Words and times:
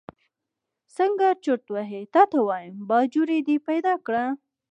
څنګه 0.97 1.27
چرت 1.43 1.65
وهې 1.73 2.01
تا 2.13 2.23
ته 2.31 2.39
وایم، 2.47 2.75
باجوړ 2.89 3.29
دې 3.47 3.57
پیدا 3.67 3.93
کړ. 4.05 4.13